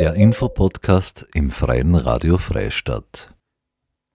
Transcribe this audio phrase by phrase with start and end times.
[0.00, 3.34] Der Infopodcast im Freien Radio Freistadt.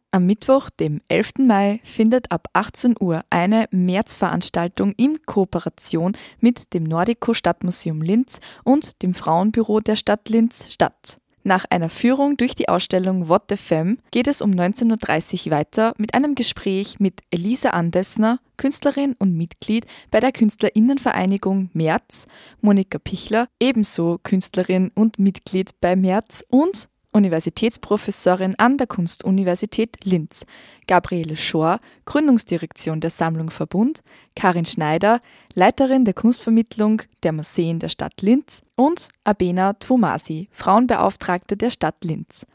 [0.10, 1.34] Am Mittwoch, dem 11.
[1.42, 9.04] Mai, findet ab 18 Uhr eine Märzveranstaltung in Kooperation mit dem Nordico Stadtmuseum Linz und
[9.04, 11.22] dem Frauenbüro der Stadt Linz statt.
[11.48, 15.94] Nach einer Führung durch die Ausstellung What the Femme geht es um 19.30 Uhr weiter
[16.00, 22.26] mit einem Gespräch mit Elisa Andesner, Künstlerin und Mitglied bei der Künstlerinnenvereinigung März,
[22.62, 30.46] Monika Pichler, ebenso Künstlerin und Mitglied bei März und Universitätsprofessorin an der Kunstuniversität Linz,
[30.86, 34.02] Gabriele Schor, Gründungsdirektion der Sammlung Verbund,
[34.36, 35.22] Karin Schneider,
[35.54, 42.46] Leiterin der Kunstvermittlung der Museen der Stadt Linz und Abena Twomasi, Frauenbeauftragte der Stadt Linz.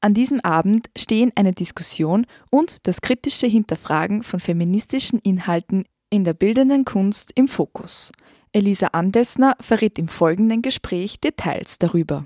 [0.00, 6.34] An diesem Abend stehen eine Diskussion und das kritische Hinterfragen von feministischen Inhalten in der
[6.34, 8.12] bildenden Kunst im Fokus.
[8.52, 12.24] Elisa Andesner verrät im folgenden Gespräch Details darüber.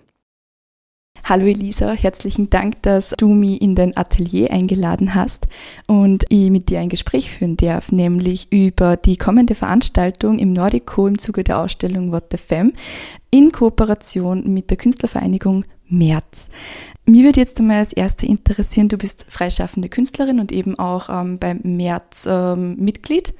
[1.31, 5.47] Hallo Elisa, herzlichen Dank, dass du mich in dein Atelier eingeladen hast
[5.87, 11.07] und ich mit dir ein Gespräch führen darf, nämlich über die kommende Veranstaltung im Nordico
[11.07, 12.73] im Zuge der Ausstellung What the Femme
[13.31, 16.49] in Kooperation mit der Künstlervereinigung März.
[17.07, 21.39] Mir würde jetzt einmal als Erste interessieren, du bist freischaffende Künstlerin und eben auch ähm,
[21.39, 23.35] beim März ähm, Mitglied.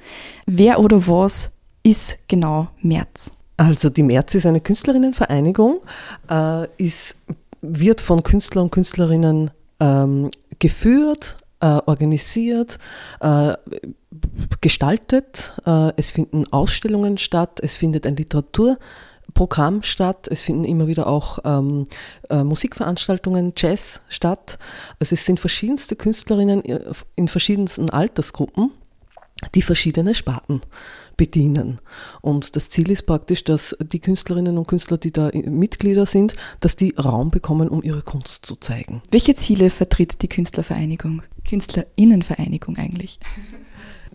[0.45, 1.51] Wer oder was
[1.83, 3.31] ist genau März?
[3.57, 5.81] Also die März ist eine Künstlerinnenvereinigung,
[6.29, 7.17] äh, ist
[7.61, 12.79] wird von Künstlern und Künstlerinnen ähm, geführt, äh, organisiert,
[13.19, 13.53] äh,
[14.61, 15.53] gestaltet.
[15.65, 21.39] Äh, es finden Ausstellungen statt, es findet ein Literaturprogramm statt, es finden immer wieder auch
[21.45, 21.87] ähm,
[22.29, 24.57] äh, Musikveranstaltungen, Jazz statt.
[24.99, 26.61] Also es sind verschiedenste Künstlerinnen
[27.15, 28.71] in verschiedensten Altersgruppen,
[29.55, 30.61] die verschiedene Sparten
[31.17, 31.79] bedienen.
[32.21, 36.75] Und das Ziel ist praktisch, dass die Künstlerinnen und Künstler, die da Mitglieder sind, dass
[36.75, 39.01] die Raum bekommen, um ihre Kunst zu zeigen.
[39.11, 41.21] Welche Ziele vertritt die Künstlervereinigung?
[41.47, 43.19] Künstlerinnenvereinigung eigentlich?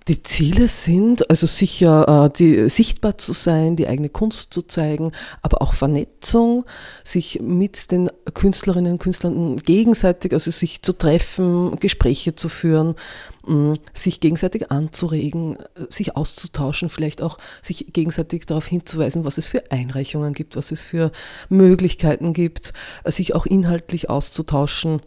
[0.08, 5.10] Die Ziele sind also sicher äh, die, sichtbar zu sein, die eigene Kunst zu zeigen,
[5.42, 6.64] aber auch Vernetzung,
[7.02, 12.94] sich mit den Künstlerinnen und Künstlern gegenseitig, also sich zu treffen, Gespräche zu führen,
[13.46, 15.58] mh, sich gegenseitig anzuregen,
[15.90, 20.82] sich auszutauschen, vielleicht auch sich gegenseitig darauf hinzuweisen, was es für Einreichungen gibt, was es
[20.82, 21.10] für
[21.48, 22.72] Möglichkeiten gibt,
[23.04, 25.00] sich auch inhaltlich auszutauschen.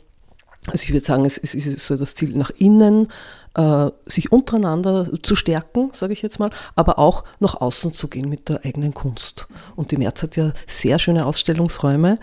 [0.71, 3.07] Also ich würde sagen, es ist so das Ziel nach innen,
[3.55, 8.29] äh, sich untereinander zu stärken, sage ich jetzt mal, aber auch nach außen zu gehen
[8.29, 9.47] mit der eigenen Kunst.
[9.75, 12.19] Und die März hat ja sehr schöne Ausstellungsräume,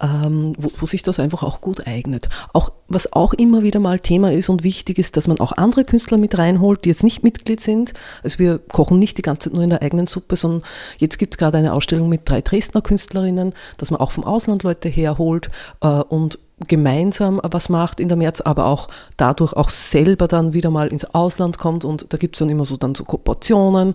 [0.00, 2.28] ähm, wo, wo sich das einfach auch gut eignet.
[2.52, 5.84] Auch, was auch immer wieder mal Thema ist und wichtig ist, dass man auch andere
[5.84, 7.94] Künstler mit reinholt, die jetzt nicht Mitglied sind.
[8.22, 10.62] Also wir kochen nicht die ganze Zeit nur in der eigenen Suppe, sondern
[10.98, 14.62] jetzt gibt es gerade eine Ausstellung mit drei Dresdner Künstlerinnen, dass man auch vom Ausland
[14.62, 15.48] Leute herholt
[15.80, 20.70] äh, und gemeinsam was macht in der März, aber auch dadurch auch selber dann wieder
[20.70, 23.92] mal ins Ausland kommt und da gibt es dann immer so dann so Kooperationen,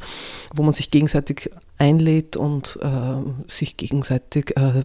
[0.54, 1.50] wo man sich gegenseitig
[1.80, 4.84] einlädt und äh, sich gegenseitig äh,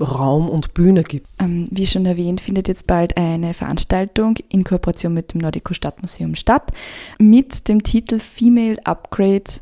[0.00, 1.28] Raum und Bühne gibt.
[1.38, 6.34] Ähm, wie schon erwähnt, findet jetzt bald eine Veranstaltung in Kooperation mit dem Nordico Stadtmuseum
[6.34, 6.72] statt
[7.18, 9.60] mit dem Titel Female Upgrade-März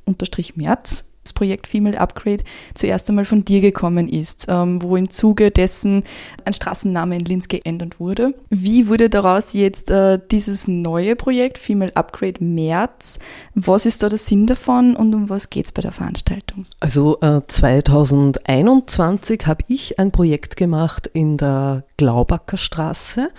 [0.94, 1.11] das
[1.42, 6.04] Projekt Female Upgrade zuerst einmal von dir gekommen ist, ähm, wo im Zuge dessen
[6.44, 8.32] ein Straßenname in Linz geändert wurde.
[8.48, 13.18] Wie wurde daraus jetzt äh, dieses neue Projekt Female Upgrade März?
[13.56, 16.66] Was ist da der Sinn davon und um was geht es bei der Veranstaltung?
[16.78, 23.30] Also äh, 2021 habe ich ein Projekt gemacht in der Glaubacker Straße.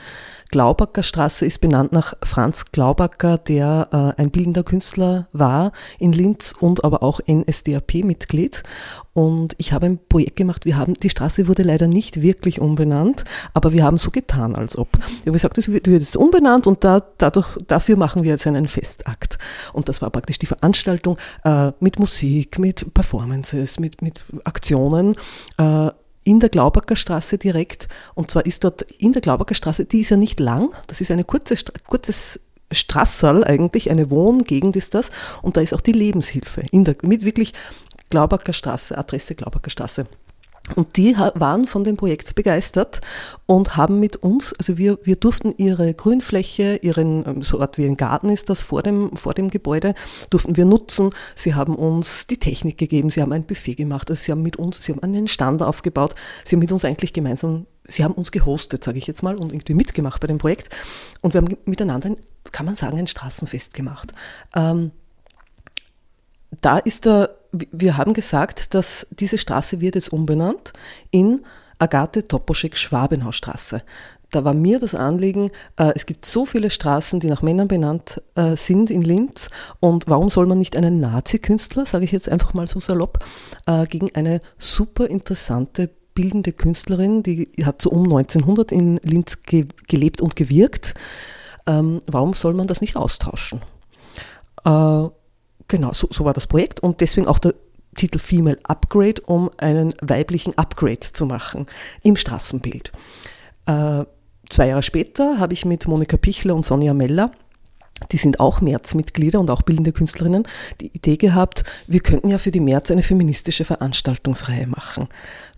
[0.53, 6.53] Glaubacker Straße ist benannt nach Franz Glaubacker, der äh, ein bildender Künstler war in Linz
[6.59, 8.62] und aber auch NSDAP-Mitglied.
[9.14, 10.66] Und ich habe ein Projekt gemacht.
[10.66, 13.24] Wir haben, die Straße wurde leider nicht wirklich umbenannt,
[13.56, 14.90] aber wir haben so getan, als ob.
[14.94, 18.68] Wir haben gesagt, es wird jetzt umbenannt und da, dadurch, dafür machen wir jetzt einen
[18.68, 19.40] Festakt.
[19.74, 25.16] Und das war praktisch die Veranstaltung äh, mit Musik, mit Performances, mit, mit Aktionen.
[25.58, 25.90] Äh,
[26.23, 27.87] in der Glaubacker Straße direkt.
[28.14, 31.11] Und zwar ist dort in der Glaubacker Straße, die ist ja nicht lang, das ist
[31.11, 31.55] eine kurze,
[31.87, 32.40] kurzes
[32.72, 35.11] Straßerl eigentlich, eine Wohngegend ist das.
[35.41, 37.53] Und da ist auch die Lebenshilfe in der, mit wirklich
[38.09, 40.05] Glaubacker Straße, Adresse Glaubacker Straße.
[40.76, 43.02] Und die waren von dem Projekt begeistert
[43.46, 47.86] und haben mit uns, also wir, wir durften ihre Grünfläche, ihren, ähm, so Art wie
[47.86, 49.94] ein Garten ist das vor dem, vor dem Gebäude,
[50.30, 51.10] durften wir nutzen.
[51.36, 54.56] Sie haben uns die Technik gegeben, sie haben ein Buffet gemacht, also sie haben mit
[54.56, 56.16] uns, sie haben einen Stand aufgebaut,
[56.46, 59.52] sie haben mit uns eigentlich gemeinsam, sie haben uns gehostet, sage ich jetzt mal, und
[59.52, 60.70] irgendwie mitgemacht bei dem Projekt.
[61.20, 62.18] Und wir haben miteinander, ein,
[62.54, 64.14] kann man sagen, ein Straßenfest gemacht.
[64.56, 64.92] Ähm,
[66.62, 70.73] da ist der, wir haben gesagt, dass diese Straße wird jetzt umbenannt
[71.11, 71.41] in
[71.79, 73.84] Agathe Toposchek-Schwabenhausstraße.
[74.32, 78.22] Da war mir das Anliegen, äh, es gibt so viele Straßen, die nach Männern benannt
[78.34, 82.55] äh, sind in Linz und warum soll man nicht einen Nazi-Künstler, sage ich jetzt einfach
[82.55, 83.23] mal so salopp,
[83.67, 89.67] äh, gegen eine super interessante bildende Künstlerin, die hat so um 1900 in Linz ge
[89.88, 90.96] gelebt und gewirkt.
[91.67, 93.61] Ähm, warum soll man das nicht austauschen?
[95.64, 97.54] Äh, genau, so, so, war das Projekt und deswegen auch der
[97.96, 101.68] Titel Female Upgrade, um einen weiblichen Upgrade zu machen
[102.02, 102.92] im Straßenbild.
[103.66, 104.06] Äh,
[104.50, 107.32] zwei Jahre später habe ich mit Monika Pichler und Sonja Meller
[108.12, 110.48] die sind auch März-Mitglieder und auch bildende Künstlerinnen,
[110.82, 115.08] die Idee gehabt, wir könnten ja für die März eine feministische Veranstaltungsreihe machen.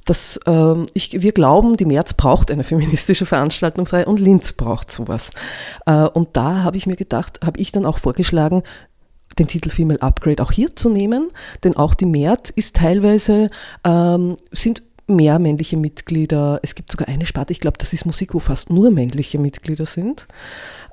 [0.05, 5.31] Das, ähm, ich, wir glauben, die März braucht eine feministische Veranstaltungsreihe und Linz braucht sowas.
[5.85, 8.63] Äh, und da habe ich mir gedacht, habe ich dann auch vorgeschlagen,
[9.39, 11.29] den Titel Female Upgrade auch hier zu nehmen,
[11.63, 13.49] denn auch die März ist teilweise,
[13.83, 16.59] ähm, sind mehr männliche Mitglieder.
[16.63, 19.85] Es gibt sogar eine Sparte, ich glaube, das ist Musik, wo fast nur männliche Mitglieder
[19.85, 20.27] sind.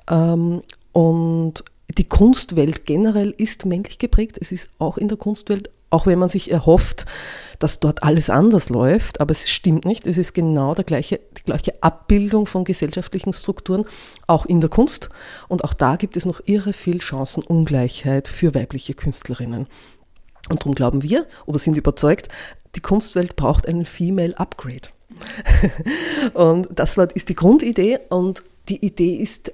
[0.09, 0.61] Ähm,
[0.91, 1.63] und
[1.97, 4.37] die Kunstwelt generell ist männlich geprägt.
[4.39, 7.05] Es ist auch in der Kunstwelt, auch wenn man sich erhofft,
[7.59, 10.05] dass dort alles anders läuft, aber es stimmt nicht.
[10.05, 13.85] Es ist genau der gleiche, die gleiche Abbildung von gesellschaftlichen Strukturen,
[14.27, 15.09] auch in der Kunst.
[15.47, 19.67] Und auch da gibt es noch irre viel Chancenungleichheit für weibliche Künstlerinnen.
[20.49, 22.27] Und darum glauben wir oder sind überzeugt,
[22.75, 24.89] die Kunstwelt braucht einen Female Upgrade.
[26.33, 29.51] und das ist die Grundidee und die Idee ist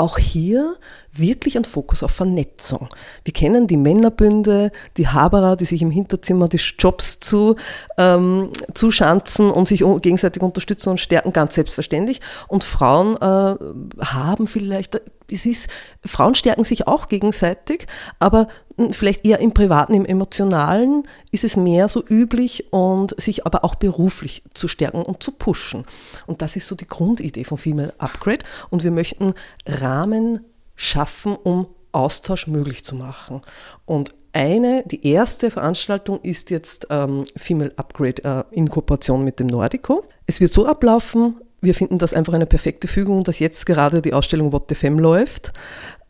[0.00, 0.76] auch hier
[1.12, 2.88] wirklich ein Fokus auf Vernetzung.
[3.24, 7.56] Wir kennen die Männerbünde, die Haberer, die sich im Hinterzimmer die Jobs zu,
[7.98, 12.20] ähm, zuschanzen und sich gegenseitig unterstützen und stärken, ganz selbstverständlich.
[12.48, 15.00] Und Frauen äh, haben vielleicht,
[15.32, 15.68] es ist,
[16.04, 17.86] Frauen stärken sich auch gegenseitig,
[18.18, 23.46] aber hm, vielleicht eher im Privaten, im Emotionalen ist es mehr so üblich und sich
[23.46, 25.84] aber auch beruflich zu stärken und zu pushen.
[26.26, 28.44] Und das ist so die Grundidee von Female Upgrade.
[28.70, 29.34] Und wir möchten
[29.66, 30.44] Rahmen
[30.76, 33.42] schaffen, um Austausch möglich zu machen.
[33.84, 39.48] Und eine, die erste Veranstaltung ist jetzt ähm, Female Upgrade äh, in Kooperation mit dem
[39.48, 40.04] Nordico.
[40.26, 44.14] Es wird so ablaufen, wir finden das einfach eine perfekte Fügung, dass jetzt gerade die
[44.14, 45.52] Ausstellung What the Femme läuft.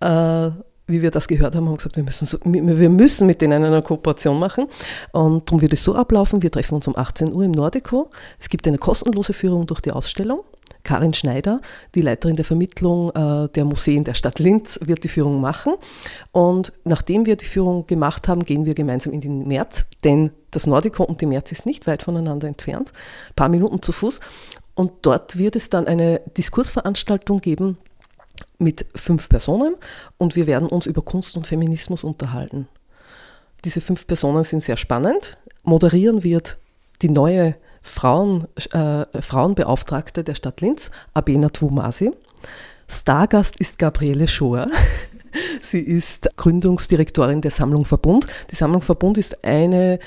[0.00, 0.50] Äh,
[0.91, 3.82] wie wir das gehört haben, haben gesagt, wir müssen, so, wir müssen mit denen eine
[3.82, 4.67] Kooperation machen.
[5.12, 8.11] Und darum wird es so ablaufen, wir treffen uns um 18 Uhr im Nordico.
[8.38, 10.41] Es gibt eine kostenlose Führung durch die Ausstellung.
[10.82, 11.61] Karin Schneider,
[11.94, 15.75] die Leiterin der Vermittlung äh, der Museen der Stadt Linz, wird die Führung machen.
[16.32, 20.67] Und nachdem wir die Führung gemacht haben, gehen wir gemeinsam in den März, denn das
[20.67, 22.93] Nordico und die März ist nicht weit voneinander entfernt,
[23.29, 24.20] ein paar Minuten zu Fuß.
[24.81, 27.77] Und dort wird es dann eine Diskursveranstaltung geben
[28.56, 29.77] mit fünf Personen
[30.17, 32.67] und wir werden uns über Kunst und Feminismus unterhalten.
[33.67, 35.37] Diese fünf Personen sind sehr spannend.
[35.65, 36.56] Moderieren wird
[37.03, 42.12] die neue Frauen, äh, Frauenbeauftragte der Stadt Linz, Abena Twumasi.
[42.88, 44.67] Stargast ist Gabriele Schoer.
[45.61, 48.26] Sie ist Gründungsdirektorin der Sammlung Verbund.
[48.50, 49.99] Die Sammlung Verbund ist eine,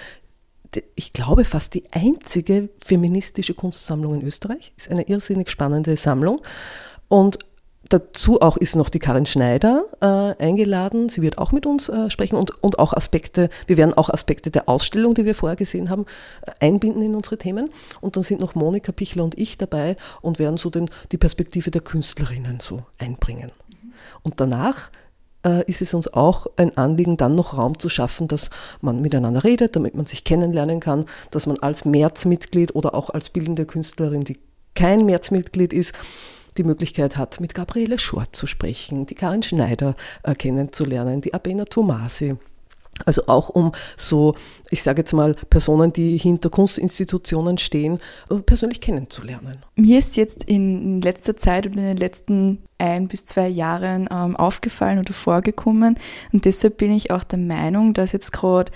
[0.95, 4.73] ich glaube, fast die einzige feministische Kunstsammlung in Österreich.
[4.77, 6.41] Ist eine irrsinnig spannende Sammlung.
[7.07, 7.39] Und
[7.89, 11.09] Dazu auch ist noch die Karin Schneider äh, eingeladen.
[11.09, 14.49] Sie wird auch mit uns äh, sprechen und, und auch Aspekte, wir werden auch Aspekte
[14.51, 16.05] der Ausstellung, die wir vorher gesehen haben,
[16.41, 17.69] äh, einbinden in unsere Themen.
[17.99, 21.71] Und dann sind noch Monika Pichler und ich dabei und werden so den, die Perspektive
[21.71, 23.51] der Künstlerinnen so einbringen.
[24.23, 24.89] Und danach
[25.67, 28.49] ist es uns auch ein Anliegen, dann noch Raum zu schaffen, dass
[28.81, 33.29] man miteinander redet, damit man sich kennenlernen kann, dass man als Märzmitglied oder auch als
[33.29, 34.39] bildende Künstlerin, die
[34.75, 35.93] kein Märzmitglied ist,
[36.57, 41.65] die Möglichkeit hat, mit Gabriele Schort zu sprechen, die Karin Schneider äh, kennenzulernen, die Abena
[41.65, 42.35] Tomasi.
[43.05, 44.35] Also auch um so,
[44.69, 49.57] ich sage jetzt mal, Personen, die hinter Kunstinstitutionen stehen, äh, persönlich kennenzulernen.
[49.75, 54.35] Mir ist jetzt in letzter Zeit und in den letzten ein bis zwei Jahren ähm,
[54.35, 55.95] aufgefallen oder vorgekommen.
[56.33, 58.71] Und deshalb bin ich auch der Meinung, dass jetzt gerade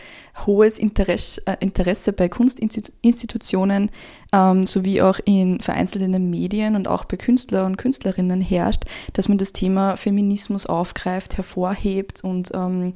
[0.46, 3.92] hohes Interesse, äh, Interesse bei Kunstinstitutionen
[4.32, 9.38] ähm, sowie auch in vereinzelten Medien und auch bei Künstler und Künstlerinnen herrscht, dass man
[9.38, 12.94] das Thema Feminismus aufgreift, hervorhebt und ähm,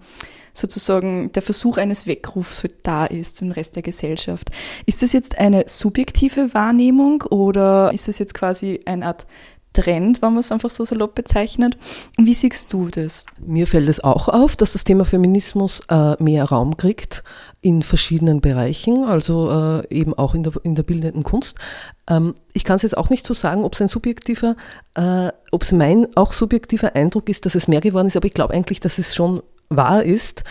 [0.54, 4.50] sozusagen der Versuch eines Weckrufs halt da ist zum Rest der Gesellschaft.
[4.86, 9.28] Ist das jetzt eine subjektive Wahrnehmung oder ist das jetzt quasi eine Art
[9.74, 11.78] Trend, wenn man es einfach so salopp bezeichnet.
[12.18, 13.26] Wie siehst du das?
[13.40, 17.24] Mir fällt es auch auf, dass das Thema Feminismus äh, mehr Raum kriegt
[17.62, 21.58] in verschiedenen Bereichen, also äh, eben auch in der, in der bildenden Kunst.
[22.08, 24.56] Ähm, ich kann es jetzt auch nicht so sagen, ob es ein subjektiver,
[24.96, 28.34] äh, ob es mein auch subjektiver Eindruck ist, dass es mehr geworden ist, aber ich
[28.34, 30.44] glaube eigentlich, dass es schon wahr ist.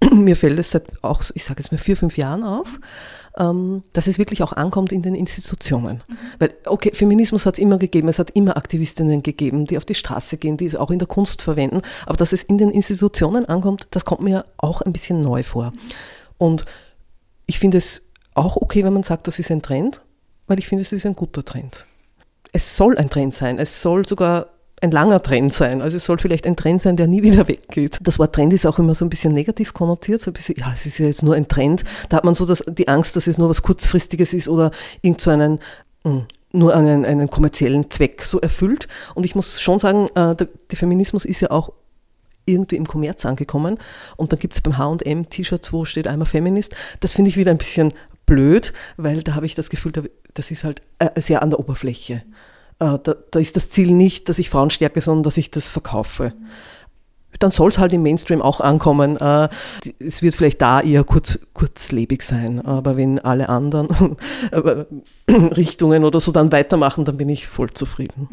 [0.12, 2.78] Mir fällt es seit auch, ich sage jetzt mal vier, fünf Jahren auf
[3.38, 6.02] ähm, dass es wirklich auch ankommt in den Institutionen.
[6.06, 6.16] Mhm.
[6.38, 9.94] Weil, okay, Feminismus hat es immer gegeben, es hat immer Aktivistinnen gegeben, die auf die
[9.94, 13.44] Straße gehen, die es auch in der Kunst verwenden, aber dass es in den Institutionen
[13.46, 15.72] ankommt, das kommt mir auch ein bisschen neu vor.
[16.36, 16.64] Und
[17.46, 20.00] ich finde es auch okay, wenn man sagt, das ist ein Trend,
[20.46, 21.86] weil ich finde, es ist ein guter Trend.
[22.52, 24.48] Es soll ein Trend sein, es soll sogar
[24.80, 25.82] ein langer Trend sein.
[25.82, 27.98] Also es soll vielleicht ein Trend sein, der nie wieder weggeht.
[28.02, 30.70] Das Wort Trend ist auch immer so ein bisschen negativ konnotiert, so ein bisschen, ja,
[30.74, 31.84] es ist ja jetzt nur ein Trend.
[32.08, 34.70] Da hat man so das, die Angst, dass es nur was Kurzfristiges ist oder
[35.02, 35.58] irgend so einen,
[36.04, 38.88] hm, nur einen, einen kommerziellen Zweck so erfüllt.
[39.14, 41.72] Und ich muss schon sagen, äh, der, der Feminismus ist ja auch
[42.46, 43.78] irgendwie im Kommerz angekommen.
[44.16, 46.74] Und dann gibt es beim HM T-Shirts, wo steht einmal Feminist.
[47.00, 47.92] Das finde ich wieder ein bisschen
[48.26, 49.92] blöd, weil da habe ich das Gefühl,
[50.34, 52.22] das ist halt äh, sehr an der Oberfläche.
[52.80, 55.68] Äh, da, da, ist das Ziel nicht, dass ich Frauen stärke, sondern dass ich das
[55.68, 56.32] verkaufe.
[57.40, 59.16] Dann soll es halt im Mainstream auch ankommen.
[59.16, 59.48] Äh,
[59.98, 64.16] es wird vielleicht da eher kurz, kurzlebig sein, aber wenn alle anderen
[65.28, 68.28] Richtungen oder so dann weitermachen, dann bin ich voll zufrieden.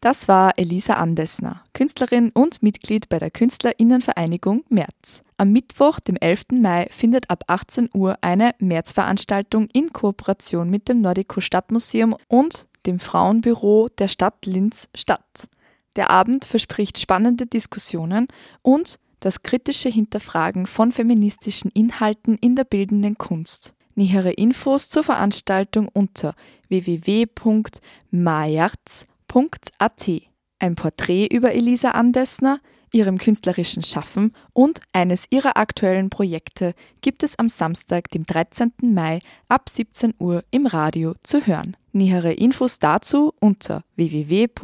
[0.00, 5.24] Das war Elisa Andesner, Künstlerin und Mitglied bei der Künstlerinnenvereinigung März.
[5.38, 6.44] Am Mittwoch, dem 11.
[6.52, 13.00] Mai, findet ab 18 Uhr eine Märzveranstaltung in Kooperation mit dem Nordico Stadtmuseum und dem
[13.00, 15.48] Frauenbüro der Stadt Linz statt.
[15.96, 18.28] Der Abend verspricht spannende Diskussionen
[18.62, 23.74] und das kritische Hinterfragen von feministischen Inhalten in der bildenden Kunst.
[23.96, 26.36] Nähere Infos zur Veranstaltung unter
[26.68, 30.10] www.majarz.com Punkt.at.
[30.58, 32.58] Ein Porträt über Elisa Andesner,
[32.92, 38.72] ihrem künstlerischen Schaffen und eines ihrer aktuellen Projekte gibt es am Samstag, dem 13.
[38.82, 41.76] Mai ab 17 Uhr im Radio zu hören.
[41.92, 44.58] Nähere Infos dazu unter www.frf.at.